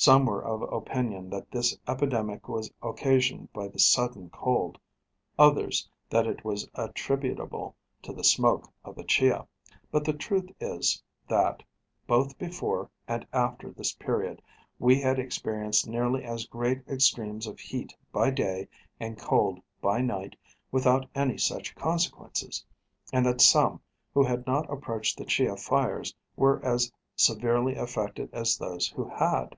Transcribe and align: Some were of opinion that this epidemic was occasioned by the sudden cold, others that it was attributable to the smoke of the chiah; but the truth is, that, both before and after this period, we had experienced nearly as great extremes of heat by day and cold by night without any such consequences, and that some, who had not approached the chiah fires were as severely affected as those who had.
Some 0.00 0.26
were 0.26 0.40
of 0.44 0.62
opinion 0.72 1.28
that 1.30 1.50
this 1.50 1.76
epidemic 1.88 2.48
was 2.48 2.72
occasioned 2.80 3.52
by 3.52 3.66
the 3.66 3.80
sudden 3.80 4.30
cold, 4.30 4.78
others 5.36 5.88
that 6.08 6.24
it 6.24 6.44
was 6.44 6.70
attributable 6.76 7.74
to 8.02 8.12
the 8.12 8.22
smoke 8.22 8.72
of 8.84 8.94
the 8.94 9.02
chiah; 9.02 9.48
but 9.90 10.04
the 10.04 10.12
truth 10.12 10.52
is, 10.60 11.02
that, 11.26 11.64
both 12.06 12.38
before 12.38 12.88
and 13.08 13.26
after 13.32 13.72
this 13.72 13.92
period, 13.92 14.40
we 14.78 15.00
had 15.00 15.18
experienced 15.18 15.88
nearly 15.88 16.22
as 16.22 16.46
great 16.46 16.78
extremes 16.86 17.48
of 17.48 17.58
heat 17.58 17.92
by 18.12 18.30
day 18.30 18.68
and 19.00 19.18
cold 19.18 19.60
by 19.82 20.00
night 20.00 20.36
without 20.70 21.06
any 21.16 21.36
such 21.36 21.74
consequences, 21.74 22.64
and 23.12 23.26
that 23.26 23.40
some, 23.40 23.80
who 24.14 24.22
had 24.24 24.46
not 24.46 24.70
approached 24.72 25.18
the 25.18 25.24
chiah 25.24 25.58
fires 25.58 26.14
were 26.36 26.64
as 26.64 26.90
severely 27.16 27.74
affected 27.74 28.30
as 28.32 28.56
those 28.56 28.86
who 28.90 29.08
had. 29.08 29.56